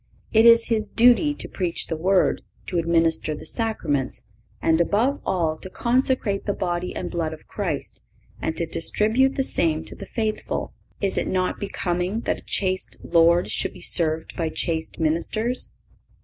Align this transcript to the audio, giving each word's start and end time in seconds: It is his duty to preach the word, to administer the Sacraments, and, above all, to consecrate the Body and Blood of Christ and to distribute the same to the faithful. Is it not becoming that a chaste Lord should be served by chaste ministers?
It 0.33 0.47
is 0.47 0.65
his 0.69 0.89
duty 0.89 1.35
to 1.35 1.47
preach 1.47 1.85
the 1.85 1.95
word, 1.95 2.41
to 2.65 2.79
administer 2.79 3.35
the 3.35 3.45
Sacraments, 3.45 4.23
and, 4.59 4.81
above 4.81 5.21
all, 5.23 5.59
to 5.59 5.69
consecrate 5.69 6.47
the 6.47 6.55
Body 6.55 6.95
and 6.95 7.11
Blood 7.11 7.33
of 7.33 7.45
Christ 7.47 8.01
and 8.41 8.57
to 8.57 8.65
distribute 8.65 9.35
the 9.35 9.43
same 9.43 9.85
to 9.85 9.93
the 9.93 10.07
faithful. 10.07 10.73
Is 11.01 11.19
it 11.19 11.27
not 11.27 11.59
becoming 11.59 12.21
that 12.21 12.39
a 12.39 12.45
chaste 12.45 12.97
Lord 13.03 13.51
should 13.51 13.73
be 13.73 13.79
served 13.79 14.33
by 14.35 14.49
chaste 14.49 14.97
ministers? 14.99 15.71